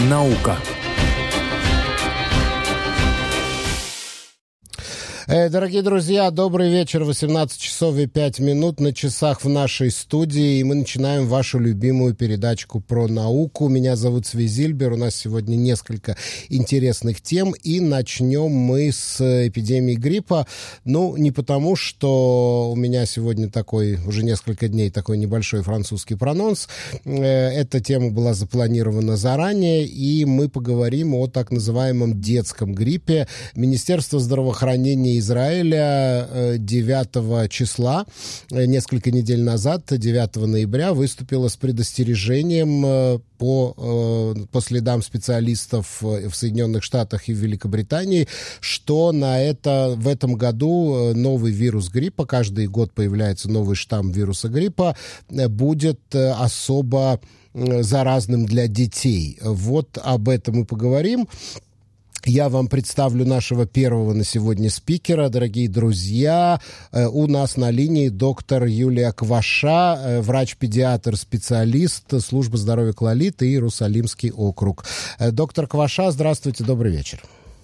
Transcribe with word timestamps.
Наука. 0.00 0.58
Дорогие 5.29 5.83
друзья, 5.83 6.31
добрый 6.31 6.71
вечер. 6.71 7.03
18 7.03 7.61
часов 7.61 7.95
и 7.97 8.07
5 8.07 8.39
минут 8.39 8.79
на 8.79 8.91
часах 8.93 9.43
в 9.43 9.47
нашей 9.47 9.91
студии. 9.91 10.57
И 10.57 10.63
мы 10.63 10.73
начинаем 10.73 11.27
вашу 11.27 11.59
любимую 11.59 12.15
передачку 12.15 12.79
про 12.79 13.07
науку. 13.07 13.67
Меня 13.67 13.95
зовут 13.95 14.25
Свизильбер. 14.25 14.93
У 14.93 14.97
нас 14.97 15.15
сегодня 15.15 15.55
несколько 15.55 16.17
интересных 16.49 17.21
тем. 17.21 17.51
И 17.51 17.79
начнем 17.79 18.49
мы 18.49 18.91
с 18.91 19.21
эпидемии 19.47 19.93
гриппа. 19.93 20.47
Ну, 20.83 21.15
не 21.15 21.29
потому, 21.29 21.75
что 21.75 22.71
у 22.71 22.75
меня 22.75 23.05
сегодня 23.05 23.51
такой, 23.51 23.99
уже 24.07 24.23
несколько 24.23 24.67
дней, 24.67 24.89
такой 24.89 25.19
небольшой 25.19 25.61
французский 25.61 26.15
прононс. 26.15 26.67
Э, 27.05 27.21
эта 27.21 27.79
тема 27.79 28.09
была 28.09 28.33
запланирована 28.33 29.15
заранее. 29.15 29.85
И 29.85 30.25
мы 30.25 30.49
поговорим 30.49 31.13
о 31.13 31.27
так 31.27 31.51
называемом 31.51 32.19
детском 32.19 32.73
гриппе. 32.73 33.27
Министерство 33.53 34.19
здравоохранения 34.19 35.18
Израиля 35.19 36.57
9 36.57 37.07
э, 37.15 37.47
числа, 37.49 38.05
э, 38.51 38.65
несколько 38.65 39.11
недель 39.11 39.41
назад, 39.41 39.83
9 39.89 40.35
ноября, 40.47 40.93
выступила 40.93 41.47
с 41.47 41.55
предостережением 41.55 42.85
э, 42.85 43.19
по, 43.37 44.35
по 44.51 44.61
следам 44.61 45.01
специалистов 45.01 46.01
в 46.01 46.33
Соединенных 46.33 46.83
Штатах 46.83 47.29
и 47.29 47.33
в 47.33 47.37
Великобритании, 47.37 48.27
что 48.59 49.13
на 49.13 49.41
это, 49.41 49.93
в 49.95 50.09
этом 50.09 50.35
году 50.35 51.13
новый 51.15 51.53
вирус 51.53 51.89
гриппа, 51.89 52.25
каждый 52.25 52.67
год 52.67 52.91
появляется 52.91 53.49
новый 53.49 53.77
штамм 53.77 54.11
вируса 54.11 54.49
гриппа, 54.49 54.97
будет 55.29 56.13
особо 56.13 57.21
заразным 57.53 58.45
для 58.45 58.67
детей. 58.67 59.39
Вот 59.41 59.97
об 60.03 60.27
этом 60.27 60.57
мы 60.57 60.65
поговорим. 60.65 61.25
Я 62.25 62.49
вам 62.49 62.67
представлю 62.67 63.25
нашего 63.25 63.65
первого 63.65 64.13
на 64.13 64.23
сегодня 64.23 64.69
спикера, 64.69 65.29
дорогие 65.29 65.69
друзья. 65.69 66.59
Э, 66.91 67.07
у 67.07 67.27
нас 67.27 67.55
на 67.55 67.71
линии 67.71 68.09
доктор 68.09 68.65
Юлия 68.65 69.11
Кваша, 69.13 69.97
э, 69.97 70.21
врач-педиатр, 70.21 71.15
специалист 71.15 72.21
службы 72.21 72.57
здоровья 72.57 72.93
Клолит 72.93 73.41
и 73.41 73.47
Иерусалимский 73.47 74.31
округ. 74.31 74.85
Э, 75.17 75.31
доктор 75.31 75.67
Кваша, 75.67 76.11
здравствуйте, 76.11 76.63
добрый 76.63 76.91
вечер. 76.91 77.21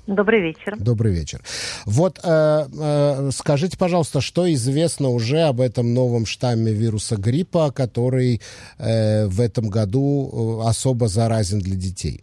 Добрый 0.08 0.42
вечер. 0.42 0.76
Добрый 0.78 1.14
вечер. 1.14 1.42
Вот 1.86 2.20
э, 2.24 2.68
э, 2.80 3.30
скажите, 3.34 3.76
пожалуйста, 3.76 4.22
что 4.22 4.52
известно 4.54 5.10
уже 5.10 5.42
об 5.42 5.60
этом 5.60 5.94
новом 5.94 6.28
штамме 6.28 6.72
вируса 6.72 7.18
гриппа, 7.18 7.72
который 7.72 8.40
э, 8.78 9.26
в 9.26 9.42
этом 9.42 9.70
году 9.70 10.62
особо 10.64 11.08
заразен 11.08 11.60
для 11.60 11.76
детей? 11.76 12.22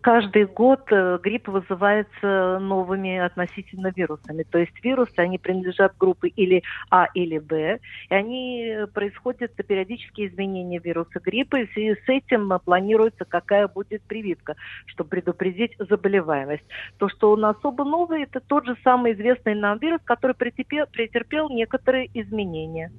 Каждый 0.00 0.46
год 0.46 0.80
э, 0.90 1.18
грипп 1.22 1.48
вызывается 1.48 2.58
новыми 2.60 3.18
относительно 3.18 3.92
вирусами. 3.94 4.44
То 4.44 4.58
есть 4.58 4.72
вирусы, 4.82 5.18
они 5.18 5.38
принадлежат 5.38 5.96
группе 5.98 6.28
или 6.28 6.62
А 6.90 7.06
или 7.14 7.38
Б, 7.38 7.78
и 8.10 8.14
они 8.14 8.76
происходят 8.94 9.54
периодические 9.54 10.28
изменения 10.28 10.78
вируса 10.78 11.20
гриппа, 11.20 11.56
и 11.56 11.66
в 11.66 11.72
связи 11.72 11.94
с 12.04 12.08
этим 12.08 12.52
планируется, 12.64 13.24
какая 13.24 13.68
будет 13.68 14.02
прививка, 14.02 14.56
чтобы 14.86 15.10
предупредить 15.10 15.76
заболеваемость. 15.78 16.64
То, 16.98 17.08
что 17.08 17.32
он 17.32 17.44
особо 17.44 17.84
новый, 17.84 18.24
это 18.24 18.40
тот 18.40 18.66
же 18.66 18.76
самый 18.82 19.12
известный 19.12 19.54
нам 19.54 19.78
вирус, 19.78 20.00
который 20.04 20.34
претерпел, 20.34 20.86
претерпел 20.86 21.48
некоторые 21.50 22.10
изменения. 22.14 22.90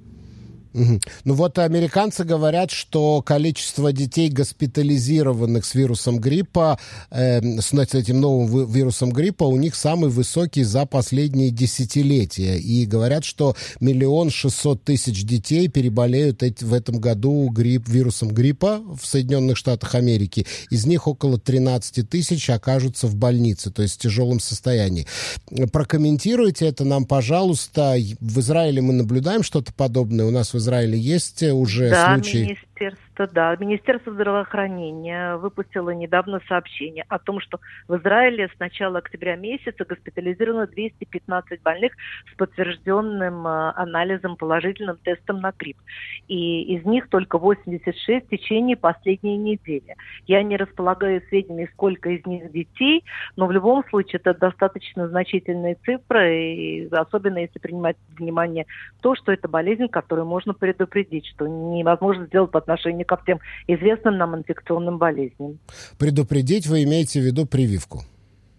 Угу. 0.74 1.00
Ну 1.24 1.34
вот 1.34 1.58
американцы 1.60 2.24
говорят, 2.24 2.72
что 2.72 3.22
количество 3.22 3.92
детей, 3.92 4.28
госпитализированных 4.28 5.64
с 5.64 5.74
вирусом 5.74 6.18
гриппа, 6.18 6.78
э, 7.10 7.60
с 7.60 7.72
этим 7.72 8.20
новым 8.20 8.66
вирусом 8.70 9.12
гриппа, 9.12 9.44
у 9.44 9.56
них 9.56 9.76
самый 9.76 10.10
высокий 10.10 10.64
за 10.64 10.84
последние 10.84 11.50
десятилетия. 11.50 12.58
И 12.58 12.86
говорят, 12.86 13.24
что 13.24 13.56
миллион 13.78 14.30
шестьсот 14.30 14.82
тысяч 14.82 15.24
детей 15.24 15.68
переболеют 15.68 16.42
эти, 16.42 16.64
в 16.64 16.74
этом 16.74 16.98
году 16.98 17.48
грипп, 17.50 17.88
вирусом 17.88 18.30
гриппа 18.30 18.80
в 19.00 19.06
Соединенных 19.06 19.56
Штатах 19.56 19.94
Америки. 19.94 20.44
Из 20.70 20.86
них 20.86 21.06
около 21.06 21.38
13 21.38 22.08
тысяч 22.08 22.50
окажутся 22.50 23.06
в 23.06 23.14
больнице, 23.14 23.70
то 23.70 23.82
есть 23.82 23.94
в 23.94 23.98
тяжелом 23.98 24.40
состоянии. 24.40 25.06
Прокомментируйте 25.72 26.66
это 26.66 26.84
нам, 26.84 27.04
пожалуйста. 27.04 27.96
В 28.20 28.40
Израиле 28.40 28.82
мы 28.82 28.92
наблюдаем 28.92 29.44
что-то 29.44 29.72
подобное. 29.72 30.26
У 30.26 30.30
нас 30.32 30.52
в 30.52 30.63
Израиле 30.64 30.98
есть 30.98 31.42
уже 31.42 31.90
да, 31.90 32.14
случаи? 32.14 32.58
Министерство, 32.74 33.26
да, 33.28 33.56
Министерство 33.56 34.12
здравоохранения 34.12 35.36
выпустило 35.36 35.90
недавно 35.90 36.40
сообщение 36.48 37.04
о 37.08 37.18
том, 37.18 37.40
что 37.40 37.60
в 37.86 37.96
Израиле 37.98 38.48
с 38.48 38.58
начала 38.58 38.98
октября 38.98 39.36
месяца 39.36 39.84
госпитализировано 39.84 40.66
215 40.66 41.62
больных 41.62 41.92
с 42.32 42.36
подтвержденным 42.36 43.46
э, 43.46 43.72
анализом, 43.76 44.36
положительным 44.36 44.96
тестом 44.96 45.40
на 45.40 45.52
грипп. 45.52 45.76
И 46.26 46.74
из 46.74 46.84
них 46.84 47.08
только 47.08 47.38
86 47.38 48.26
в 48.26 48.28
течение 48.28 48.76
последней 48.76 49.36
недели. 49.36 49.94
Я 50.26 50.42
не 50.42 50.56
располагаю 50.56 51.22
сведениями, 51.28 51.70
сколько 51.74 52.10
из 52.10 52.26
них 52.26 52.50
детей, 52.50 53.04
но 53.36 53.46
в 53.46 53.52
любом 53.52 53.84
случае 53.88 54.20
это 54.22 54.34
достаточно 54.34 55.06
значительные 55.08 55.76
цифры, 55.84 56.54
и 56.54 56.88
особенно 56.90 57.38
если 57.38 57.58
принимать 57.60 57.96
внимание 58.18 58.66
то, 59.00 59.14
что 59.14 59.30
это 59.30 59.46
болезнь, 59.46 59.86
которую 59.86 60.26
можно 60.26 60.54
предупредить, 60.54 61.26
что 61.26 61.46
невозможно 61.46 62.26
сделать 62.26 62.50
отношению 62.64 63.06
ко 63.06 63.16
всем 63.18 63.40
известным 63.66 64.18
нам 64.18 64.36
инфекционным 64.36 64.98
болезням. 64.98 65.58
Предупредить 65.98 66.66
вы 66.66 66.82
имеете 66.84 67.20
в 67.20 67.24
виду 67.24 67.46
прививку? 67.46 68.02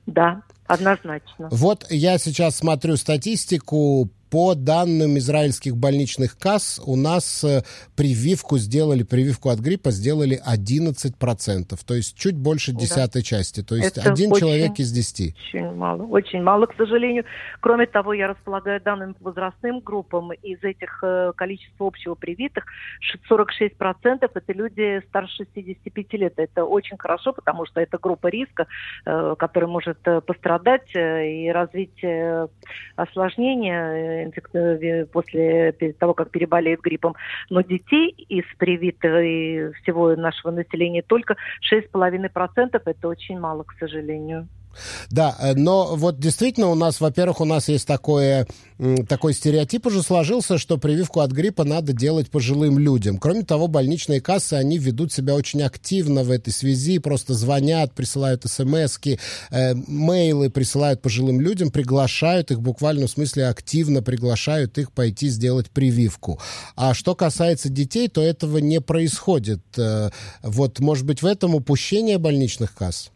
Да, 0.05 0.43
однозначно. 0.67 1.49
Вот 1.51 1.85
я 1.89 2.17
сейчас 2.17 2.57
смотрю 2.57 2.95
статистику 2.95 4.09
по 4.35 4.53
данным 4.53 5.17
израильских 5.17 5.77
больничных 5.77 6.37
касс, 6.37 6.81
у 6.85 6.97
нас 6.97 7.41
э, 7.45 7.61
прививку 7.95 8.57
сделали, 8.57 9.03
прививку 9.03 9.47
от 9.47 9.59
гриппа 9.59 9.91
сделали 9.91 10.41
11%, 10.45 11.79
то 11.87 11.93
есть 11.93 12.17
чуть 12.17 12.35
больше 12.35 12.73
десятой 12.73 13.21
да. 13.21 13.21
части, 13.21 13.63
то 13.63 13.75
есть 13.75 13.97
Это 13.97 14.11
один 14.11 14.33
очень, 14.33 14.41
человек 14.41 14.71
из 14.77 14.91
десяти. 14.91 15.33
Очень 15.47 15.71
мало, 15.71 16.03
очень 16.03 16.43
мало, 16.43 16.65
к 16.65 16.75
сожалению. 16.75 17.23
Кроме 17.61 17.85
того, 17.85 18.11
я 18.11 18.27
располагаю 18.27 18.81
данными 18.81 19.13
по 19.13 19.29
возрастным 19.29 19.79
группам, 19.79 20.33
из 20.33 20.61
этих 20.61 20.99
э, 21.01 21.31
количества 21.37 21.87
общего 21.87 22.15
привитых 22.15 22.65
46% 23.31 23.69
это 24.21 24.53
люди 24.53 25.01
старше 25.07 25.45
65 25.55 26.13
лет. 26.15 26.33
Это 26.35 26.65
очень 26.65 26.97
хорошо, 26.97 27.31
потому 27.31 27.65
что 27.67 27.79
это 27.79 27.97
группа 27.97 28.27
риска, 28.27 28.67
э, 29.05 29.35
которая 29.39 29.69
может 29.69 29.99
пострадать 30.25 30.93
и 30.93 31.49
развить 31.53 32.03
осложнения 32.97 34.24
после 35.11 35.73
того, 35.99 36.13
как 36.13 36.31
переболеют 36.31 36.81
гриппом. 36.81 37.15
Но 37.49 37.61
детей 37.61 38.09
из 38.09 38.45
привитых 38.57 39.23
и 39.23 39.71
всего 39.81 40.15
нашего 40.15 40.51
населения 40.51 41.01
только 41.01 41.35
6,5%. 41.71 42.81
Это 42.85 43.07
очень 43.07 43.39
мало, 43.39 43.63
к 43.63 43.73
сожалению. 43.79 44.47
Да, 45.09 45.35
э, 45.39 45.53
но 45.53 45.95
вот 45.95 46.19
действительно 46.19 46.67
у 46.67 46.75
нас, 46.75 46.99
во-первых, 46.99 47.41
у 47.41 47.45
нас 47.45 47.67
есть 47.69 47.87
такое, 47.87 48.47
такой 49.07 49.33
стереотип 49.33 49.85
уже 49.87 50.03
сложился, 50.03 50.57
что 50.57 50.77
прививку 50.77 51.21
от 51.21 51.31
гриппа 51.31 51.63
надо 51.63 51.93
делать 51.93 52.29
пожилым 52.29 52.79
людям. 52.79 53.17
Кроме 53.17 53.43
того, 53.43 53.67
больничные 53.67 54.21
кассы, 54.21 54.53
они 54.53 54.77
ведут 54.77 55.13
себя 55.13 55.35
очень 55.35 55.61
активно 55.61 56.23
в 56.23 56.31
этой 56.31 56.51
связи, 56.51 56.99
просто 56.99 57.33
звонят, 57.33 57.93
присылают 57.93 58.43
смс 58.45 58.99
э, 59.51 59.75
мейлы 59.87 60.49
присылают 60.49 61.01
пожилым 61.01 61.41
людям, 61.41 61.71
приглашают 61.71 62.51
их 62.51 62.61
буквально 62.61 63.07
в 63.07 63.11
смысле 63.11 63.47
активно 63.47 64.01
приглашают 64.01 64.77
их 64.77 64.91
пойти 64.91 65.29
сделать 65.29 65.69
прививку. 65.69 66.39
А 66.75 66.93
что 66.93 67.15
касается 67.15 67.69
детей, 67.69 68.07
то 68.07 68.21
этого 68.21 68.57
не 68.57 68.81
происходит. 68.81 69.61
Э, 69.77 70.09
вот, 70.41 70.79
может 70.79 71.05
быть, 71.05 71.21
в 71.21 71.25
этом 71.25 71.55
упущение 71.55 72.17
больничных 72.17 72.73
касс? 72.73 73.11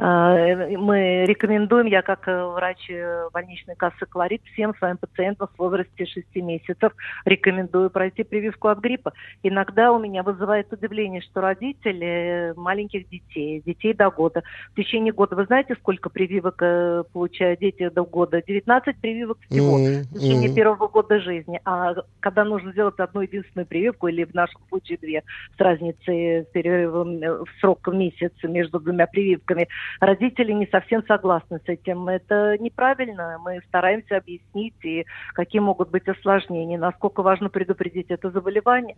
А, 0.00 0.32
мы 0.76 1.24
рекомендуем, 1.26 1.86
я 1.86 2.02
как 2.02 2.28
э, 2.28 2.44
врач 2.44 2.88
э, 2.88 3.28
больничной 3.32 3.74
кассы 3.74 4.06
«Колорит», 4.06 4.42
всем 4.52 4.72
своим 4.76 4.96
пациентам 4.96 5.48
в 5.48 5.58
возрасте 5.58 6.06
6 6.06 6.36
месяцев 6.36 6.92
рекомендую 7.24 7.90
пройти 7.90 8.22
прививку 8.22 8.68
от 8.68 8.78
гриппа. 8.78 9.12
Иногда 9.42 9.90
у 9.90 9.98
меня 9.98 10.22
вызывает 10.22 10.72
удивление, 10.72 11.20
что 11.20 11.40
родители 11.40 12.52
маленьких 12.56 13.08
детей, 13.08 13.60
детей 13.66 13.92
до 13.92 14.10
года, 14.10 14.44
в 14.72 14.76
течение 14.76 15.12
года, 15.12 15.34
вы 15.34 15.46
знаете, 15.46 15.74
сколько 15.80 16.10
прививок 16.10 16.62
э, 16.62 17.02
получают 17.12 17.58
дети 17.58 17.88
до 17.88 18.04
года? 18.04 18.40
19 18.40 19.00
прививок 19.00 19.38
всего 19.50 19.80
mm-hmm. 19.80 20.02
в 20.02 20.14
течение 20.14 20.54
первого 20.54 20.86
года 20.86 21.18
жизни. 21.18 21.60
А 21.64 21.96
когда 22.20 22.44
нужно 22.44 22.70
сделать 22.70 23.00
одну 23.00 23.22
единственную 23.22 23.66
прививку, 23.66 24.06
или 24.06 24.22
в 24.22 24.32
нашем 24.32 24.60
случае 24.68 24.98
две, 24.98 25.24
с 25.56 25.60
разницей 25.60 26.46
в 26.54 27.46
срок 27.60 27.88
в 27.88 27.92
месяц 27.92 28.32
между 28.44 28.78
двумя 28.78 29.08
прививками, 29.08 29.66
родители 30.00 30.52
не 30.52 30.66
совсем 30.66 31.04
согласны 31.06 31.58
с 31.64 31.68
этим. 31.68 32.08
Это 32.08 32.56
неправильно. 32.58 33.38
Мы 33.42 33.60
стараемся 33.68 34.16
объяснить, 34.16 34.74
и 34.84 35.06
какие 35.34 35.60
могут 35.60 35.90
быть 35.90 36.08
осложнения, 36.08 36.78
насколько 36.78 37.22
важно 37.22 37.48
предупредить 37.48 38.10
это 38.10 38.30
заболевание. 38.30 38.96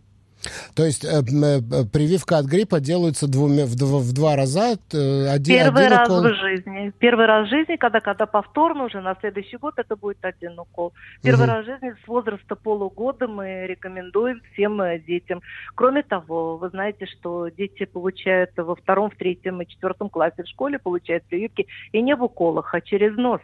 То 0.75 0.83
есть 0.83 1.03
э, 1.03 1.19
э, 1.19 1.85
прививка 1.91 2.37
от 2.37 2.45
гриппа 2.45 2.79
делается 2.79 3.27
двумя, 3.27 3.65
в, 3.65 3.75
два, 3.75 3.99
в 3.99 4.13
два 4.13 4.35
раза? 4.35 4.77
Э, 4.93 5.27
один, 5.27 5.55
Первый 5.55 5.85
один 5.85 5.97
раз 5.97 6.09
укол... 6.09 6.21
в 6.23 6.35
жизни. 6.35 6.93
Первый 6.99 7.25
раз 7.25 7.47
в 7.47 7.49
жизни, 7.49 7.75
когда, 7.75 7.99
когда 7.99 8.25
повторно 8.25 8.85
уже 8.85 9.01
на 9.01 9.15
следующий 9.19 9.57
год 9.57 9.75
это 9.77 9.95
будет 9.95 10.17
один 10.21 10.59
укол. 10.59 10.93
Первый 11.21 11.45
угу. 11.45 11.51
раз 11.51 11.63
в 11.63 11.67
жизни 11.67 11.93
с 12.03 12.07
возраста 12.07 12.55
полугода 12.55 13.27
мы 13.27 13.67
рекомендуем 13.67 14.41
всем 14.53 14.81
э, 14.81 14.99
детям. 14.99 15.41
Кроме 15.75 16.03
того, 16.03 16.57
вы 16.57 16.69
знаете, 16.69 17.05
что 17.05 17.49
дети 17.49 17.85
получают 17.85 18.51
во 18.57 18.75
втором, 18.75 19.09
в 19.09 19.15
третьем 19.15 19.61
и 19.61 19.67
четвертом 19.67 20.09
классе 20.09 20.43
в 20.43 20.47
школе 20.47 20.79
получают 20.79 21.23
прививки 21.25 21.67
и 21.91 22.01
не 22.01 22.15
в 22.15 22.23
уколах, 22.23 22.73
а 22.73 22.81
через 22.81 23.15
нос. 23.17 23.41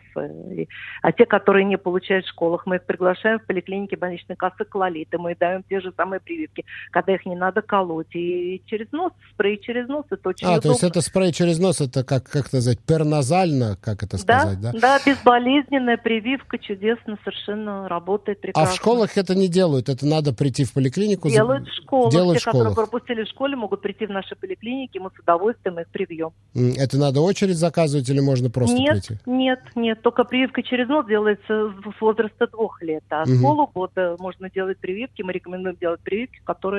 А 1.02 1.12
те, 1.12 1.26
которые 1.26 1.66
не 1.66 1.78
получают 1.78 2.26
в 2.26 2.30
школах, 2.30 2.66
мы 2.66 2.78
их 2.78 2.86
приглашаем 2.86 3.40
в 3.40 3.46
поликлинике 3.46 3.98
больничной 3.98 4.36
кассы 4.36 4.66
Клолиты, 4.66 5.18
мы 5.18 5.36
даем 5.36 5.64
те 5.64 5.80
же 5.80 5.94
самые 5.96 6.20
прививки 6.20 6.66
когда 6.92 7.16
их 7.16 7.26
не 7.26 7.36
надо 7.36 7.62
колоть. 7.62 8.16
И 8.16 8.62
через 8.66 8.92
нос, 8.92 9.12
спрей 9.34 9.60
через 9.60 9.88
нос, 9.88 10.06
это 10.10 10.30
очень 10.30 10.48
А, 10.48 10.52
удобно. 10.52 10.62
то 10.62 10.70
есть 10.70 10.84
это 10.84 11.02
спрей 11.02 11.32
через 11.32 11.60
нос, 11.60 11.82
это 11.82 12.04
как, 12.04 12.24
как 12.30 12.48
сказать, 12.48 12.80
перназально, 12.80 13.78
как 13.82 14.04
это 14.04 14.18
сказать, 14.18 14.60
да? 14.62 14.72
Да, 14.74 14.80
да 14.80 15.00
безболезненная 15.06 15.98
прививка, 15.98 16.58
чудесно 16.58 17.18
совершенно 17.24 17.88
работает 17.88 18.42
прекрасно. 18.42 18.70
А 18.70 18.74
в 18.74 18.76
школах 18.76 19.18
это 19.18 19.36
не 19.36 19.48
делают, 19.48 19.90
это 19.90 20.06
надо 20.06 20.34
прийти 20.34 20.64
в 20.66 20.74
поликлинику? 20.74 21.30
Делают 21.30 21.68
в 21.68 21.74
школах. 21.84 22.12
Делают 22.12 22.40
Те, 22.40 22.40
в 22.40 22.42
школах. 22.50 22.70
которые 22.70 22.88
пропустили 22.88 23.24
в 23.24 23.28
школе, 23.28 23.56
могут 23.56 23.82
прийти 23.82 24.06
в 24.06 24.12
наши 24.12 24.36
поликлиники, 24.36 24.98
мы 24.98 25.10
с 25.16 25.20
удовольствием 25.20 25.80
их 25.80 25.88
привьем. 25.90 26.32
Это 26.56 26.98
надо 26.98 27.22
очередь 27.22 27.58
заказывать 27.58 28.10
или 28.10 28.20
можно 28.20 28.50
просто 28.50 28.76
нет, 28.78 28.92
прийти? 28.92 29.22
Нет, 29.26 29.60
нет, 29.76 30.02
только 30.02 30.24
прививка 30.24 30.64
через 30.64 30.88
нос 30.88 31.06
делается 31.06 31.74
с 31.98 32.02
возраста 32.02 32.48
двух 32.48 32.82
лет, 32.82 33.04
а 33.10 33.24
угу. 33.24 33.32
с 33.32 33.42
полугода 33.42 34.16
можно 34.20 34.50
делать 34.50 34.78
прививки, 34.78 35.22
мы 35.22 35.34
рекомендуем 35.34 35.78
делать 35.80 36.02
прививки, 36.02 36.40
которые 36.44 36.77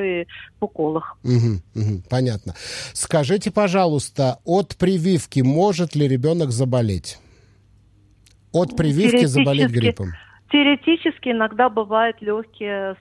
в 0.61 0.65
уколах. 0.65 1.19
Угу, 1.25 1.81
угу, 1.81 2.03
понятно. 2.09 2.55
Скажите, 2.93 3.51
пожалуйста, 3.51 4.39
от 4.45 4.77
прививки 4.77 5.41
может 5.41 5.95
ли 5.95 6.09
ребенок 6.09 6.51
заболеть? 6.51 7.19
От 8.53 8.77
прививки 8.77 9.25
заболеть 9.27 9.71
гриппом? 9.71 10.13
Теоретически 10.51 11.29
иногда 11.29 11.69
бывают 11.69 12.23
легкие 12.23 12.97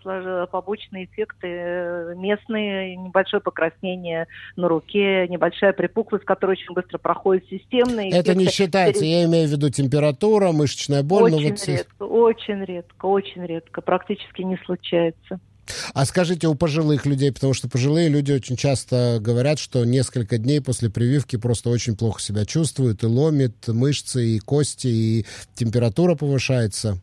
побочные 0.51 1.05
эффекты 1.05 1.47
э, 1.47 2.13
местные, 2.17 2.97
небольшое 2.97 3.41
покраснение 3.41 4.27
на 4.57 4.67
руке, 4.67 5.25
небольшая 5.29 5.71
припухлость, 5.71 6.25
которая 6.25 6.57
очень 6.57 6.73
быстро 6.73 6.97
проходит 6.97 7.47
системные. 7.47 8.11
Это 8.11 8.35
не 8.35 8.47
считается, 8.47 9.05
я 9.05 9.23
имею 9.23 9.47
в 9.47 9.51
виду 9.51 9.69
температура, 9.69 10.51
мышечная 10.51 11.03
боль. 11.03 11.33
Очень 11.33 11.51
вот... 11.51 11.67
редко, 11.67 12.03
очень 12.03 12.65
редко, 12.65 13.05
очень 13.05 13.45
редко, 13.45 13.81
практически 13.81 14.41
не 14.41 14.57
случается. 14.65 15.39
А 15.93 16.05
скажите, 16.05 16.47
у 16.47 16.55
пожилых 16.55 17.05
людей, 17.05 17.31
потому 17.31 17.53
что 17.53 17.69
пожилые 17.69 18.09
люди 18.09 18.31
очень 18.31 18.55
часто 18.55 19.19
говорят, 19.19 19.59
что 19.59 19.85
несколько 19.85 20.37
дней 20.37 20.61
после 20.61 20.89
прививки 20.89 21.37
просто 21.37 21.69
очень 21.69 21.95
плохо 21.95 22.21
себя 22.21 22.45
чувствуют, 22.45 23.03
и 23.03 23.07
ломит 23.07 23.67
мышцы, 23.67 24.25
и 24.25 24.39
кости, 24.39 24.87
и 24.87 25.25
температура 25.55 26.15
повышается. 26.15 26.99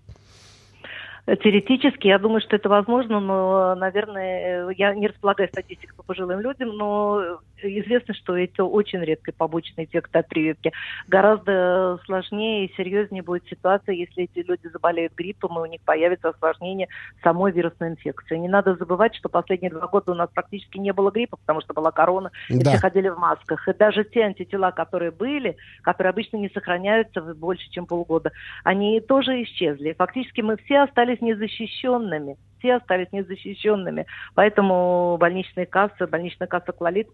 Теоретически, 1.27 2.07
я 2.07 2.19
думаю, 2.19 2.43
что 2.43 2.57
это 2.57 2.69
возможно, 2.69 3.19
но, 3.19 3.75
наверное, 3.77 4.69
я 4.77 4.95
не 4.95 5.09
располагаю 5.09 5.49
статистикой 5.49 5.97
по 5.97 6.03
пожилым 6.03 6.41
людям, 6.41 6.77
но 6.77 7.39
известно, 7.67 8.15
что 8.15 8.37
это 8.37 8.65
очень 8.65 9.01
редкий 9.01 9.33
побочный 9.33 9.85
эффект 9.85 10.15
от 10.17 10.29
прививки. 10.29 10.73
Гораздо 11.09 11.99
сложнее 12.05 12.67
и 12.67 12.75
серьезнее 12.75 13.23
будет 13.23 13.47
ситуация, 13.49 13.95
если 13.95 14.25
эти 14.25 14.47
люди 14.47 14.69
заболеют 14.69 15.15
гриппом, 15.15 15.59
и 15.59 15.63
у 15.63 15.67
них 15.67 15.81
появится 15.83 16.31
осложнение 16.31 16.89
самой 17.23 17.53
вирусной 17.53 17.91
инфекции. 17.91 18.37
Не 18.37 18.49
надо 18.49 18.77
забывать, 18.77 19.15
что 19.15 19.29
последние 19.29 19.71
два 19.71 19.87
года 19.87 20.13
у 20.13 20.15
нас 20.15 20.29
практически 20.33 20.79
не 20.79 20.93
было 20.93 21.11
гриппа, 21.11 21.37
потому 21.37 21.61
что 21.61 21.75
была 21.75 21.91
корона, 21.91 22.31
и 22.49 22.59
да. 22.59 22.71
все 22.71 22.79
ходили 22.79 23.09
в 23.09 23.19
масках. 23.19 23.69
И 23.69 23.73
даже 23.73 24.05
те 24.05 24.23
антитела, 24.23 24.71
которые 24.71 25.11
были, 25.11 25.57
которые 25.83 26.11
обычно 26.11 26.37
не 26.37 26.49
сохраняются 26.51 27.21
больше, 27.35 27.69
чем 27.71 27.87
полгода, 27.87 28.33
они 28.65 29.01
тоже 29.01 29.43
исчезли. 29.43 29.95
Фактически 29.97 30.41
мы 30.41 30.57
все 30.57 30.81
остались 30.81 31.21
незащищенными. 31.21 32.37
Все 32.65 32.77
остались 32.77 33.13
незащищенными. 33.13 34.07
Поэтому 34.35 35.19
больничные 35.21 35.67
кассы, 35.67 36.07
больничная 36.07 36.49
касса 36.49 36.73
Клалит 36.73 37.09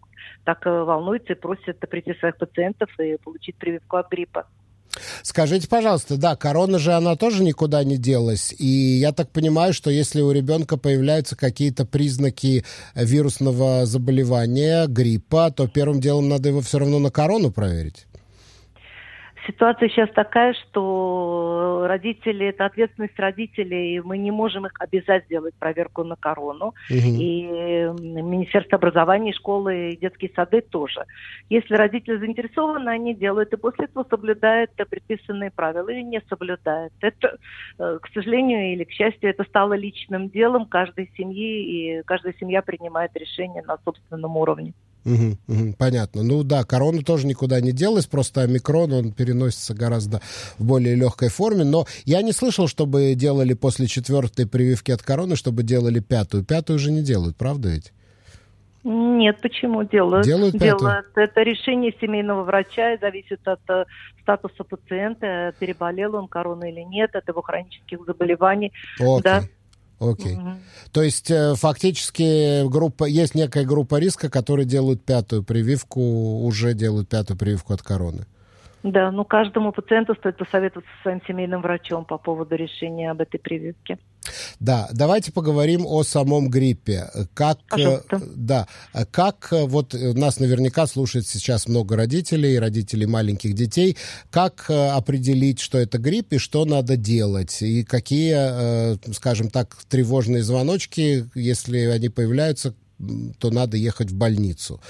так 0.44 0.64
э, 0.64 0.70
волнуется 0.70 1.32
и 1.32 1.37
просит 1.37 1.81
прийти 1.81 2.14
своих 2.14 2.37
пациентов 2.37 2.88
и 3.00 3.17
получить 3.17 3.56
прививку 3.56 3.97
от 3.97 4.08
гриппа. 4.08 4.47
Скажите, 5.23 5.69
пожалуйста, 5.69 6.17
да, 6.19 6.37
корона 6.37 6.79
же 6.79 6.93
она 6.93 7.17
тоже 7.17 7.43
никуда 7.43 7.82
не 7.82 7.97
делась. 7.97 8.55
И 8.61 8.64
я 8.64 9.11
так 9.11 9.31
понимаю, 9.31 9.73
что 9.73 9.91
если 9.91 10.20
у 10.20 10.31
ребенка 10.31 10.76
появляются 10.76 11.37
какие-то 11.37 11.85
признаки 11.85 12.64
вирусного 12.94 13.87
заболевания, 13.87 14.87
гриппа, 14.87 15.50
то 15.50 15.67
первым 15.67 16.00
делом 16.00 16.29
надо 16.29 16.50
его 16.50 16.61
все 16.61 16.79
равно 16.79 17.00
на 17.00 17.11
корону 17.11 17.50
проверить. 17.50 18.06
Ситуация 19.47 19.89
сейчас 19.89 20.11
такая, 20.11 20.55
что 20.55 21.85
родители, 21.87 22.47
это 22.47 22.67
ответственность 22.67 23.19
родителей, 23.19 24.01
мы 24.01 24.19
не 24.19 24.31
можем 24.31 24.67
их 24.67 24.73
обязать 24.79 25.25
сделать 25.25 25.55
проверку 25.55 26.05
на 26.05 26.17
корону. 26.17 26.75
Угу. 26.91 26.99
И 27.19 27.43
Министерство 28.01 28.77
образования, 28.77 29.33
школы 29.33 29.91
и 29.91 29.97
детские 29.97 30.31
сады 30.35 30.61
тоже. 30.61 31.05
Если 31.49 31.75
родители 31.75 32.19
заинтересованы, 32.19 32.91
они 32.91 33.15
делают, 33.15 33.53
и 33.53 33.57
после 33.57 33.87
этого 33.87 34.05
соблюдают 34.09 34.71
предписанные 34.75 35.51
правила 35.51 35.89
или 35.89 36.03
не 36.03 36.21
соблюдают. 36.29 36.93
Это, 37.01 37.39
э, 37.79 37.99
к 38.03 38.09
сожалению 38.13 38.73
или 38.73 38.85
к 38.85 38.91
счастью, 38.91 39.31
это 39.31 39.45
стало 39.45 39.75
личным 39.75 40.29
делом 40.29 40.67
каждой 40.67 41.11
семьи, 41.17 41.99
и 41.99 42.03
каждая 42.03 42.35
семья 42.39 42.63
принимает 42.63 43.17
решение 43.17 43.63
на 43.63 43.79
собственном 43.85 44.37
уровне. 44.37 44.75
Угу, 45.05 45.38
угу, 45.49 45.75
понятно. 45.79 46.23
Ну 46.23 46.43
да, 46.43 46.64
корона 46.64 47.02
тоже 47.02 47.26
никуда 47.26 47.61
не 47.61 47.73
делась, 47.73 48.06
просто 48.06 48.43
омикрон, 48.43 48.93
он 48.93 49.12
переносится 49.12 49.75
гораздо 49.75 50.20
в 50.58 50.64
более 50.64 50.94
легкой 50.94 51.31
форме. 51.31 51.64
Но 51.64 51.87
я 52.05 52.23
не 52.23 52.32
слышал, 52.32 52.69
чтобы 52.69 53.14
делали 53.14 53.55
после 53.55 53.87
четвертой 53.87 54.47
прививки 54.47 54.91
от 54.91 55.02
короны, 55.02 55.37
чтобы 55.37 55.62
делали 55.62 56.00
пятую. 56.00 56.44
Пятую 56.44 56.76
уже 56.76 56.91
не 56.91 57.02
делают, 57.02 57.37
правда 57.37 57.70
ведь? 57.70 57.93
Нет, 58.82 59.41
почему 59.43 59.85
делают? 59.85 60.25
Делают, 60.25 60.56
делают. 60.56 61.06
Это 61.14 61.43
решение 61.43 61.94
семейного 62.00 62.44
врача 62.44 62.94
и 62.94 62.99
зависит 62.99 63.46
от 63.46 63.61
э, 63.69 63.85
статуса 64.23 64.64
пациента, 64.64 65.53
переболел 65.58 66.14
он 66.14 66.29
короной 66.29 66.70
или 66.70 66.81
нет, 66.81 67.14
от 67.14 67.29
его 67.29 67.43
хронических 67.43 67.99
заболеваний. 68.06 68.73
Окей. 68.99 69.20
Да. 69.23 69.43
Окей. 70.00 70.37
Угу. 70.37 70.50
То 70.93 71.02
есть 71.02 71.31
э, 71.31 71.55
фактически 71.56 72.67
группа, 72.67 73.05
есть 73.05 73.35
некая 73.35 73.64
группа 73.64 74.00
риска, 74.00 74.31
которые 74.31 74.64
делают 74.64 75.05
пятую 75.05 75.43
прививку, 75.43 76.01
уже 76.43 76.72
делают 76.72 77.08
пятую 77.08 77.36
прививку 77.36 77.75
от 77.75 77.82
короны. 77.82 78.25
Да, 78.82 79.10
ну 79.10 79.25
каждому 79.27 79.72
пациенту 79.72 80.15
стоит 80.15 80.39
посоветоваться 80.39 80.91
со 80.96 81.03
своим 81.03 81.20
семейным 81.29 81.60
врачом 81.60 82.06
по 82.06 82.17
поводу 82.17 82.56
решения 82.56 83.10
об 83.10 83.20
этой 83.20 83.39
прививке. 83.39 83.98
Да, 84.58 84.89
давайте 84.93 85.32
поговорим 85.32 85.84
о 85.87 86.03
самом 86.03 86.49
гриппе. 86.49 87.10
Как, 87.34 87.58
э, 87.58 87.69
Пожалуйста. 87.69 88.22
да, 88.34 88.69
как 89.10 89.49
э, 89.53 89.65
вот 89.65 89.94
нас 89.94 90.39
наверняка 90.39 90.87
слушает 90.87 91.27
сейчас 91.27 91.69
много 91.69 91.96
родителей, 91.96 92.58
родителей 92.58 93.06
маленьких 93.06 93.55
детей. 93.55 93.96
Как 94.31 94.67
э, 94.69 94.89
определить, 94.91 95.60
что 95.60 95.79
это 95.79 95.99
грипп 95.99 96.32
и 96.32 96.39
что 96.39 96.65
надо 96.65 96.96
делать? 96.96 97.63
И 97.63 97.84
какие, 97.84 99.13
скажем 99.13 99.51
так, 99.51 99.77
тревожные 99.89 100.43
звоночки, 100.43 101.29
если 101.34 101.79
они 101.87 102.08
появляются, 102.08 102.75
то 103.39 103.51
надо 103.51 103.77
ехать 103.77 104.10
в 104.10 104.15
больницу. 104.15 104.81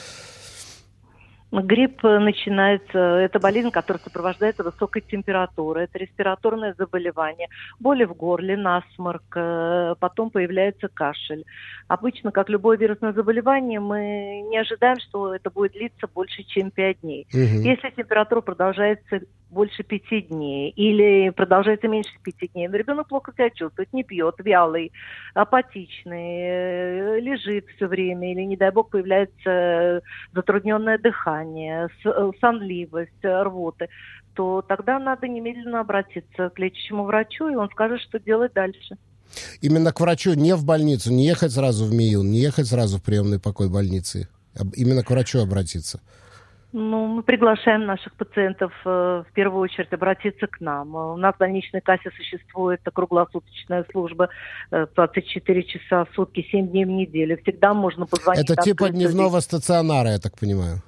Грипп 1.52 2.02
начинается, 2.04 2.98
это 2.98 3.40
болезнь, 3.40 3.70
которая 3.70 4.02
сопровождается 4.02 4.62
высокой 4.62 5.02
температурой, 5.02 5.84
это 5.84 5.98
респираторное 5.98 6.74
заболевание, 6.78 7.48
боли 7.80 8.04
в 8.04 8.14
горле, 8.14 8.56
насморк, 8.56 9.22
э, 9.34 9.94
потом 9.98 10.30
появляется 10.30 10.88
кашель. 10.88 11.44
Обычно, 11.88 12.30
как 12.30 12.48
любое 12.48 12.76
вирусное 12.76 13.12
заболевание, 13.12 13.80
мы 13.80 14.42
не 14.48 14.58
ожидаем, 14.58 15.00
что 15.00 15.34
это 15.34 15.50
будет 15.50 15.72
длиться 15.72 16.06
больше, 16.06 16.44
чем 16.44 16.70
5 16.70 17.00
дней. 17.00 17.26
Угу. 17.32 17.38
Если 17.40 17.90
температура 17.96 18.42
продолжается 18.42 19.20
больше 19.50 19.82
пяти 19.82 20.22
дней 20.22 20.70
или 20.70 21.30
продолжается 21.30 21.88
меньше 21.88 22.10
пяти 22.22 22.48
дней, 22.48 22.68
но 22.68 22.76
ребенок 22.76 23.08
плохо 23.08 23.32
себя 23.32 23.50
чувствует, 23.50 23.92
не 23.92 24.04
пьет, 24.04 24.36
вялый, 24.38 24.92
апатичный, 25.34 26.40
э, 26.40 27.20
лежит 27.20 27.66
все 27.76 27.86
время 27.86 28.32
или, 28.32 28.42
не 28.42 28.56
дай 28.56 28.70
бог, 28.70 28.90
появляется 28.90 30.02
затрудненное 30.32 30.98
дыхание, 30.98 31.88
э, 32.04 32.30
сонливость, 32.40 33.12
рвоты, 33.22 33.88
то 34.34 34.62
тогда 34.62 34.98
надо 34.98 35.28
немедленно 35.28 35.80
обратиться 35.80 36.50
к 36.50 36.58
лечащему 36.58 37.04
врачу, 37.04 37.48
и 37.48 37.56
он 37.56 37.68
скажет, 37.70 38.00
что 38.00 38.18
делать 38.18 38.52
дальше. 38.52 38.96
Именно 39.60 39.92
к 39.92 40.00
врачу, 40.00 40.34
не 40.34 40.54
в 40.54 40.64
больницу, 40.64 41.12
не 41.12 41.26
ехать 41.26 41.52
сразу 41.52 41.84
в 41.84 41.94
МИЮН, 41.94 42.30
не 42.30 42.40
ехать 42.40 42.66
сразу 42.66 42.98
в 42.98 43.02
приемный 43.02 43.38
покой 43.38 43.68
больницы, 43.68 44.28
именно 44.74 45.02
к 45.04 45.10
врачу 45.10 45.40
обратиться. 45.40 46.00
Ну, 46.72 47.06
мы 47.06 47.22
приглашаем 47.22 47.84
наших 47.84 48.14
пациентов 48.14 48.72
э, 48.84 49.24
в 49.28 49.32
первую 49.32 49.62
очередь 49.62 49.92
обратиться 49.92 50.46
к 50.46 50.60
нам. 50.60 50.94
У 50.94 51.16
нас 51.16 51.34
в 51.34 51.38
больничной 51.38 51.80
кассе 51.80 52.10
существует 52.16 52.80
круглосуточная 52.92 53.84
служба 53.90 54.28
э, 54.70 54.86
24 54.94 55.62
часа 55.64 56.04
в 56.04 56.14
сутки, 56.14 56.46
7 56.48 56.68
дней 56.68 56.84
в 56.84 56.88
неделю. 56.88 57.38
Всегда 57.42 57.74
можно 57.74 58.06
позвонить. 58.06 58.48
Это 58.48 58.62
типа 58.62 58.90
дневного 58.90 59.40
стационара, 59.40 60.10
я 60.10 60.18
так 60.18 60.38
понимаю. 60.38 60.80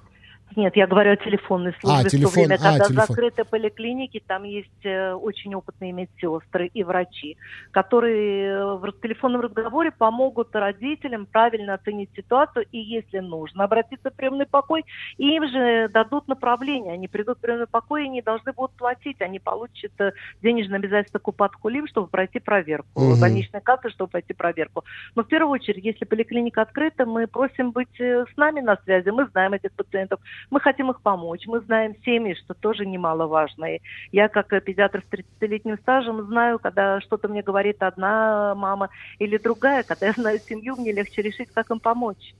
Нет, 0.57 0.77
я 0.77 0.87
говорю 0.87 1.13
о 1.13 1.17
телефонной 1.17 1.75
службе. 1.81 2.07
А, 2.07 2.09
телефон, 2.09 2.31
в 2.31 2.35
то 2.35 2.41
время, 2.41 2.55
а, 2.55 2.59
когда 2.59 2.85
телефон. 2.85 3.07
закрыты 3.07 3.45
поликлиники, 3.45 4.23
там 4.27 4.45
есть 4.45 4.85
э, 4.85 5.13
очень 5.13 5.55
опытные 5.55 5.93
медсестры 5.93 6.67
и 6.67 6.85
врачи, 6.85 7.37
которые 7.71 8.49
э, 8.49 8.75
в 8.77 8.93
телефонном 9.01 9.41
разговоре 9.41 9.91
помогут 9.91 10.55
родителям 10.55 11.27
правильно 11.27 11.75
оценить 11.75 12.11
ситуацию 12.15 12.67
и, 12.73 12.79
если 12.79 13.21
нужно, 13.21 13.65
обратиться 13.65 14.11
в 14.11 14.15
приемный 14.15 14.47
покой, 14.47 14.85
и 15.17 15.37
им 15.37 15.49
же 15.49 15.89
дадут 15.89 16.29
направление. 16.29 16.95
Они 16.95 17.09
придут 17.09 17.39
в 17.39 17.41
приемный 17.41 17.67
покой 17.67 18.07
и 18.07 18.09
не 18.09 18.23
должны 18.23 18.53
будут 18.53 18.73
платить. 18.73 19.21
Они 19.21 19.39
получат 19.39 19.93
э, 20.01 20.13
денежное 20.43 20.79
обязательство 20.79 21.19
Купат 21.19 21.55
Хулим, 21.55 21.87
чтобы 21.87 22.09
пройти 22.09 22.41
проверку. 22.41 23.01
Мгм. 23.01 23.21
Больничной 23.21 23.61
карты, 23.61 23.91
чтобы 23.91 24.11
пройти 24.11 24.35
проверку. 24.35 24.85
Но 25.15 25.23
в 25.23 25.29
первую 25.29 25.53
очередь, 25.53 25.85
если 25.85 26.05
поликлиника 26.05 26.63
открыта, 26.63 27.07
мы 27.07 27.27
просим 27.27 27.71
быть 27.71 28.01
с 28.01 28.37
нами 28.37 28.61
на 28.61 28.77
связи. 28.85 29.09
Мы 29.11 29.27
знаем 29.29 29.53
этих 29.53 29.73
пациентов, 29.73 30.21
мы 30.51 30.61
хотим 30.61 30.91
их 30.91 31.03
помочь. 31.03 31.47
Мы 31.47 31.61
знаем 31.61 31.95
семьи, 32.05 32.35
что 32.35 32.55
тоже 32.55 32.87
немаловажно. 32.87 33.77
И 33.77 33.81
я, 34.13 34.29
как 34.29 34.53
э, 34.53 34.61
педиатр 34.61 35.03
с 35.03 35.15
30-летним 35.15 35.79
стажем, 35.79 36.27
знаю, 36.27 36.59
когда 36.59 37.01
что-то 37.01 37.29
мне 37.29 37.43
говорит 37.43 37.83
одна 37.83 38.55
мама 38.55 38.89
или 39.19 39.39
другая, 39.39 39.83
когда 39.85 40.07
я 40.07 40.13
знаю 40.17 40.41
семью, 40.49 40.77
мне 40.77 40.93
легче 40.93 41.23
решить, 41.23 41.49
как 41.53 41.71
им 41.71 41.81
помочь. 41.81 42.35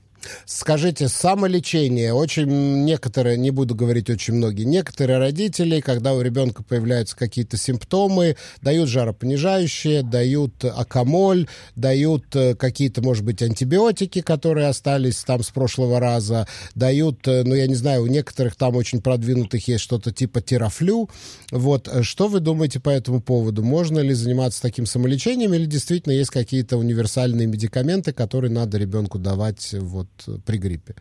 Скажите, 0.45 1.07
самолечение. 1.07 2.13
Очень 2.13 2.83
некоторые, 2.83 3.37
не 3.37 3.51
буду 3.51 3.75
говорить 3.75 4.09
очень 4.09 4.35
многие, 4.35 4.63
некоторые 4.63 5.19
родители, 5.19 5.79
когда 5.79 6.13
у 6.13 6.21
ребенка 6.21 6.63
появляются 6.63 7.15
какие-то 7.15 7.57
симптомы, 7.57 8.37
дают 8.61 8.89
жаропонижающие, 8.89 10.03
дают 10.03 10.63
акамоль, 10.65 11.47
дают 11.75 12.35
э, 12.35 12.55
какие-то, 12.55 13.01
может 13.01 13.23
быть, 13.23 13.41
антибиотики, 13.41 14.21
которые 14.21 14.67
остались 14.67 15.23
там 15.23 15.43
с 15.43 15.49
прошлого 15.49 15.99
раза, 15.99 16.47
дают, 16.75 17.27
э, 17.27 17.43
ну, 17.43 17.55
я 17.55 17.67
не 17.67 17.75
знаю, 17.75 18.03
у 18.03 18.07
некоторых 18.07 18.55
там 18.55 18.75
очень 18.75 19.01
продвинутых 19.01 19.67
есть 19.67 19.83
что-то 19.83 20.11
типа 20.11 20.41
терафлю. 20.41 21.09
Вот, 21.51 21.87
э, 21.87 22.03
что 22.03 22.27
вы 22.27 22.39
думаете 22.39 22.79
по 22.79 22.89
этому 22.89 23.21
поводу? 23.21 23.63
Можно 23.63 23.99
ли 23.99 24.13
заниматься 24.13 24.61
таким 24.61 24.85
самолечением 24.85 25.53
или 25.53 25.65
действительно 25.65 26.13
есть 26.13 26.31
какие-то 26.31 26.77
универсальные 26.77 27.47
медикаменты, 27.47 28.13
которые 28.13 28.51
надо 28.51 28.77
ребенку 28.77 29.19
давать 29.19 29.73
вот 29.73 30.02
при 30.45 30.57
гриппе? 30.57 30.95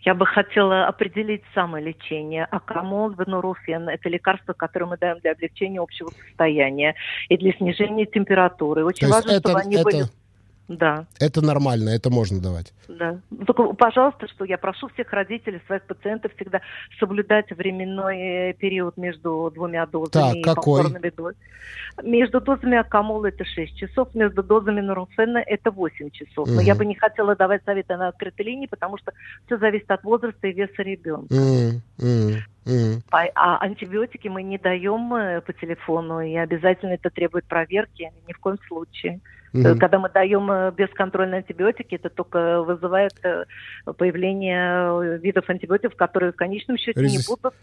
Я 0.00 0.14
бы 0.14 0.24
хотела 0.24 0.86
определить 0.86 1.42
самолечение. 1.52 2.44
Акамол, 2.44 3.10
венуруфен– 3.10 3.88
это 3.90 4.08
лекарство, 4.08 4.52
которое 4.52 4.86
мы 4.86 4.96
даем 4.96 5.18
для 5.18 5.32
облегчения 5.32 5.80
общего 5.80 6.10
состояния 6.28 6.94
и 7.28 7.36
для 7.36 7.52
снижения 7.54 8.06
температуры. 8.06 8.84
Очень 8.84 9.08
То 9.08 9.14
важно, 9.14 9.30
это, 9.32 9.48
чтобы 9.48 9.60
они 9.60 9.74
это, 9.74 9.84
были... 9.84 10.04
Да, 10.68 11.06
это 11.20 11.44
нормально, 11.44 11.90
это 11.90 12.10
можно 12.10 12.40
давать. 12.40 12.72
да. 12.88 13.20
Только, 13.46 13.72
пожалуйста, 13.74 14.26
что 14.28 14.44
я 14.44 14.58
прошу 14.58 14.88
всех 14.88 15.12
родителей, 15.12 15.60
своих 15.66 15.84
пациентов 15.84 16.32
всегда 16.34 16.60
соблюдать 16.98 17.50
временной 17.52 18.18
э, 18.18 18.52
период 18.54 18.96
между 18.96 19.50
двумя 19.54 19.86
дозами 19.86 20.10
Так, 20.10 20.34
и 20.34 20.42
какой? 20.42 20.82
повторными 20.82 21.10
дозами. 21.10 21.36
Между 22.02 22.40
дозами 22.40 22.76
акамола 22.78 23.26
это 23.26 23.44
6 23.44 23.76
часов, 23.76 24.14
между 24.14 24.42
дозами 24.42 24.80
нурофена 24.80 25.38
это 25.38 25.70
8 25.70 26.10
часов. 26.10 26.48
Но 26.48 26.54
Мгм. 26.54 26.64
я 26.64 26.74
бы 26.74 26.84
не 26.84 26.94
хотела 26.94 27.36
давать 27.36 27.62
советы 27.64 27.96
на 27.96 28.08
открытой 28.08 28.44
линии, 28.46 28.66
потому 28.66 28.98
что 28.98 29.12
все 29.46 29.58
зависит 29.58 29.90
от 29.90 30.02
возраста 30.04 30.46
и 30.48 30.52
веса 30.52 30.82
ребенка. 30.82 31.34
М, 31.34 31.80
м. 32.66 33.02
А, 33.10 33.24
а 33.34 33.58
антибиотики 33.64 34.28
мы 34.28 34.42
не 34.42 34.58
даем 34.58 35.14
э, 35.14 35.40
по 35.40 35.52
телефону, 35.52 36.20
и 36.20 36.34
обязательно 36.34 36.92
это 36.94 37.10
требует 37.10 37.46
проверки, 37.46 38.10
ни 38.26 38.32
в 38.32 38.38
коем 38.38 38.58
случае. 38.66 39.20
Мгм. 39.56 39.78
Когда 39.78 39.98
мы 39.98 40.08
даем 40.10 40.50
э, 40.50 40.72
бесконтрольные 40.76 41.38
антибиотики, 41.38 41.94
это 41.96 42.10
только 42.10 42.62
вызывает 42.62 43.12
э, 43.22 43.44
появление 43.98 45.18
видов 45.18 45.48
антибиотиков, 45.48 45.96
которые 45.96 46.32
в 46.32 46.36
конечном 46.36 46.78
счете 46.78 47.00
не 47.00 47.16
Резис- 47.16 47.26
будут, 47.28 47.54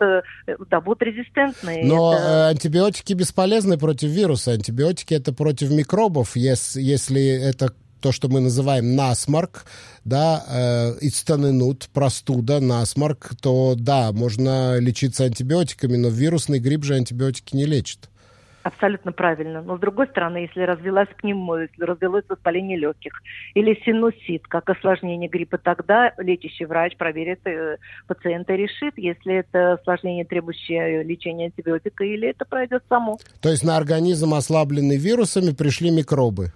да, 0.69 0.81
будут 0.81 1.01
резистентны. 1.03 1.81
Но 1.85 2.13
Это- 2.13 2.47
антибиотики 2.49 3.13
бесполезны 3.13 3.77
против 3.77 4.09
вируса. 4.09 4.51
Антибиотики 4.51 5.13
это 5.13 5.33
против 5.33 5.71
микробов. 5.71 6.35
Ес- 6.35 6.75
если 6.75 7.23
это 7.25 7.73
то, 8.01 8.11
что 8.11 8.27
мы 8.27 8.41
называем 8.41 8.95
насморк, 8.97 9.63
да, 10.03 10.43
э, 10.49 10.97
истоненут, 11.01 11.87
простуда, 11.93 12.59
насморк, 12.59 13.31
то 13.41 13.75
да, 13.77 14.11
можно 14.11 14.77
лечиться 14.79 15.23
антибиотиками, 15.23 15.95
но 15.95 16.09
вирусный 16.09 16.59
грипп 16.59 16.83
же 16.83 16.95
антибиотики 16.95 17.55
не 17.55 17.65
лечат. 17.65 18.09
Абсолютно 18.63 19.11
правильно. 19.11 19.61
Но 19.61 19.75
с 19.77 19.79
другой 19.81 20.07
стороны, 20.07 20.37
если 20.37 20.61
развилась 20.61 21.09
пневмония, 21.17 21.67
если 21.69 21.83
развилось 21.83 22.23
воспаление 22.29 22.77
легких 22.77 23.11
или 23.55 23.77
синусит, 23.83 24.47
как 24.47 24.69
осложнение 24.69 25.27
гриппа, 25.29 25.57
тогда 25.57 26.13
лечащий 26.17 26.63
врач 26.63 26.95
проверит 26.95 27.45
э, 27.45 27.77
пациента 28.07 28.53
и 28.53 28.57
решит, 28.57 28.93
если 28.97 29.35
это 29.35 29.73
осложнение, 29.73 30.23
требующее 30.23 31.03
лечения 31.03 31.45
антибиотика, 31.45 32.05
или 32.05 32.29
это 32.29 32.45
пройдет 32.45 32.83
само. 32.87 33.19
То 33.41 33.49
есть 33.49 33.65
на 33.65 33.75
организм, 33.75 34.33
ослабленный 34.33 34.95
вирусами, 34.97 35.51
пришли 35.51 35.91
микробы. 35.91 36.53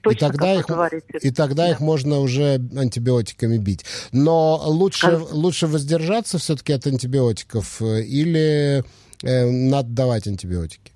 Точно, 0.00 0.16
и 0.26 0.28
тогда, 0.28 0.54
их, 0.54 0.66
говорите. 0.66 1.06
и 1.22 1.30
тогда 1.30 1.66
Да. 1.66 1.70
их 1.70 1.80
можно 1.80 2.18
уже 2.18 2.54
антибиотиками 2.76 3.58
бить. 3.58 3.84
Но 4.10 4.60
лучше, 4.64 5.06
Скажите. 5.06 5.34
лучше 5.34 5.66
воздержаться 5.68 6.38
все-таки 6.38 6.72
от 6.72 6.84
антибиотиков 6.86 7.80
э, 7.82 8.02
или 8.02 8.82
э, 9.22 9.46
надо 9.50 9.88
давать 9.88 10.26
антибиотики? 10.26 10.92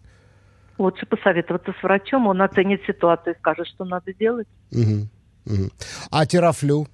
Лучше 0.79 1.07
посоветоваться 1.07 1.73
с 1.79 1.83
врачом, 1.83 2.26
он 2.26 2.43
оценит 2.43 2.83
ситуацию 2.87 3.35
и 3.35 3.38
скажет, 3.38 3.67
что 3.67 3.85
надо 3.85 4.12
делать. 4.14 4.49
Мгм, 4.71 5.09
мгм. 5.45 5.71
А 6.11 6.26
терафлю? 6.26 6.87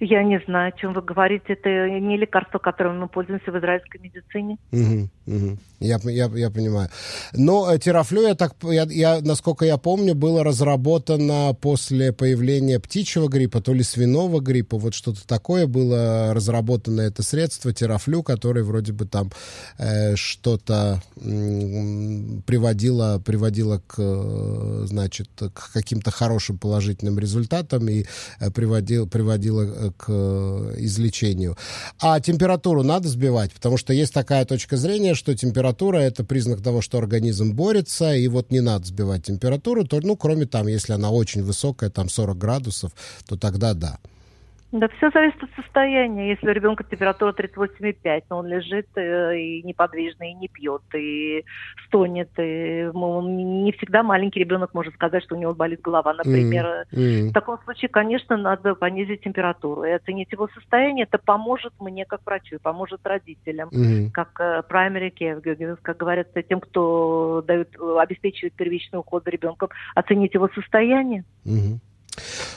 Я 0.00 0.22
не 0.22 0.40
знаю, 0.46 0.72
о 0.74 0.78
чем 0.78 0.92
вы 0.92 1.02
говорите. 1.02 1.54
Это 1.54 1.68
не 2.00 2.16
лекарство, 2.16 2.58
которым 2.58 3.00
мы 3.00 3.08
пользуемся 3.08 3.50
в 3.50 3.58
израильской 3.58 4.00
медицине. 4.00 4.58
Мгм, 4.70 5.10
мгм. 5.26 5.58
Я, 5.78 5.98
я, 6.04 6.30
я 6.34 6.50
понимаю. 6.50 6.88
Но 7.34 7.70
э, 7.70 7.78
терафлю, 7.78 8.22
я 8.22 8.34
так, 8.34 8.54
я, 8.62 8.84
я, 8.84 9.20
насколько 9.20 9.64
я 9.66 9.76
помню, 9.76 10.14
было 10.14 10.42
разработано 10.42 11.54
после 11.60 12.12
появления 12.12 12.80
птичьего 12.80 13.28
гриппа, 13.28 13.60
то 13.60 13.74
ли 13.74 13.82
свиного 13.82 14.40
гриппа, 14.40 14.78
вот 14.78 14.94
что-то 14.94 15.26
такое 15.26 15.66
было 15.66 16.32
разработано 16.32 17.02
это 17.02 17.22
средство 17.22 17.74
терафлю, 17.74 18.22
которое 18.22 18.64
вроде 18.64 18.92
бы 18.92 19.06
там 19.06 19.30
э, 19.78 20.16
что-то 20.16 21.02
м, 21.22 22.42
приводило, 22.46 23.20
приводило 23.24 23.82
к, 23.86 23.96
э, 23.98 24.82
значит, 24.86 25.28
к 25.36 25.72
каким-то 25.74 26.10
хорошим 26.10 26.56
положительным 26.58 27.18
результатам 27.18 27.88
и 27.88 28.06
э, 28.40 28.50
приводил, 28.50 29.06
приводило 29.06 29.62
э, 29.62 29.85
к 29.96 30.06
э, 30.08 30.74
излечению. 30.78 31.56
А 32.00 32.20
температуру 32.20 32.82
надо 32.82 33.08
сбивать, 33.08 33.52
потому 33.52 33.76
что 33.76 33.92
есть 33.92 34.12
такая 34.12 34.44
точка 34.44 34.76
зрения, 34.76 35.14
что 35.14 35.34
температура 35.34 35.98
это 35.98 36.24
признак 36.24 36.62
того, 36.62 36.80
что 36.80 36.98
организм 36.98 37.54
борется, 37.54 38.14
и 38.14 38.28
вот 38.28 38.50
не 38.50 38.60
надо 38.60 38.86
сбивать 38.86 39.24
температуру, 39.24 39.84
то, 39.86 40.00
ну, 40.02 40.16
кроме 40.16 40.46
там, 40.46 40.66
если 40.66 40.92
она 40.92 41.10
очень 41.10 41.42
высокая, 41.42 41.90
там 41.90 42.08
40 42.08 42.38
градусов, 42.38 42.92
то 43.26 43.36
тогда 43.36 43.74
да. 43.74 43.98
Да, 44.72 44.88
все 44.88 45.10
зависит 45.10 45.40
от 45.42 45.50
состояния. 45.54 46.30
Если 46.30 46.48
у 46.48 46.52
ребенка 46.52 46.82
температура 46.82 47.32
38,5, 47.32 48.24
но 48.30 48.38
он 48.38 48.48
лежит 48.48 48.86
э, 48.96 49.38
и 49.38 49.62
неподвижно, 49.62 50.24
и 50.28 50.34
не 50.34 50.48
пьет, 50.48 50.82
и 50.92 51.44
стонет, 51.86 52.30
и 52.38 52.90
не 52.92 53.72
всегда 53.72 54.02
маленький 54.02 54.40
ребенок 54.40 54.74
может 54.74 54.94
сказать, 54.94 55.22
что 55.22 55.36
у 55.36 55.38
него 55.38 55.54
болит 55.54 55.80
голова, 55.82 56.14
например. 56.14 56.84
М. 56.92 57.28
В 57.28 57.32
таком 57.32 57.58
случае, 57.62 57.90
конечно, 57.90 58.36
надо 58.36 58.74
понизить 58.74 59.22
температуру 59.22 59.84
и 59.84 59.90
оценить 59.90 60.32
его 60.32 60.48
состояние. 60.48 61.04
Это 61.04 61.18
поможет 61.18 61.72
мне 61.78 62.04
как 62.04 62.20
врачу, 62.26 62.58
поможет 62.60 63.00
родителям, 63.04 63.68
Мгм. 63.70 64.10
как 64.10 64.30
э, 64.40 64.62
primary 64.68 65.12
care, 65.12 65.76
как 65.80 65.96
говорят 65.96 66.28
тем, 66.48 66.58
кто 66.58 67.42
дают, 67.46 67.68
э, 67.78 67.96
обеспечивает 68.00 68.54
первичный 68.54 68.98
уход 68.98 69.22
за 69.24 69.30
ребенком, 69.30 69.68
оценить 69.94 70.34
его 70.34 70.48
состояние. 70.48 71.24
Мгм. 71.44 71.80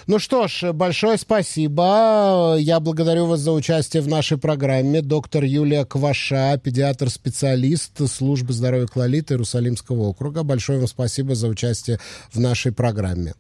Ну 0.07 0.19
что 0.19 0.47
ж, 0.47 0.73
большое 0.73 1.17
спасибо. 1.17 2.55
Я 2.57 2.79
благодарю 2.79 3.25
вас 3.25 3.39
за 3.39 3.51
участие 3.51 4.01
в 4.01 4.07
нашей 4.07 4.37
программе. 4.37 5.01
Доктор 5.01 5.43
Юлия 5.43 5.85
Кваша, 5.85 6.59
педиатр-специалист 6.63 8.07
службы 8.09 8.53
здоровья 8.53 8.87
Клолита 8.87 9.33
Иерусалимского 9.33 10.03
округа. 10.03 10.43
Большое 10.43 10.79
вам 10.79 10.87
спасибо 10.87 11.35
за 11.35 11.47
участие 11.47 11.99
в 12.31 12.39
нашей 12.39 12.71
программе. 12.71 13.33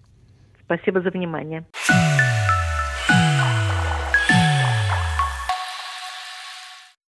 Спасибо 0.65 1.01
за 1.01 1.09
внимание. 1.09 1.65